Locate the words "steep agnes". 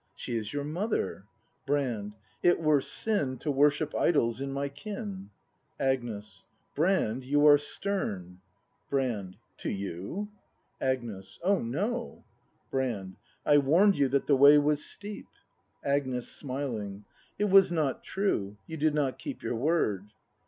14.83-16.29